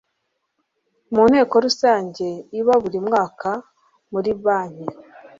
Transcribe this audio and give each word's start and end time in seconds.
mu 1.13 1.23
nteko 1.29 1.53
rusange 1.65 2.27
iba 2.59 2.73
buri 2.83 2.99
mwaka 3.07 3.49
muri 4.11 4.29
banki 4.43 4.87